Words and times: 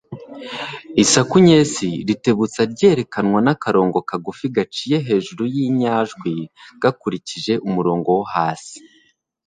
isaku 1.03 1.35
nyesi 1.47 1.89
ritebutsa 2.07 2.61
ryerekanwa 2.73 3.39
n'akarongo 3.45 3.99
ka 4.09 4.17
gufi 4.25 4.45
gaciye 4.55 4.97
hejuru 5.07 5.43
y'inyajwi 5.55 6.31
gakurikije 6.81 7.53
umurongo 7.67 8.07
wo 8.17 8.25
hasi 8.33 8.75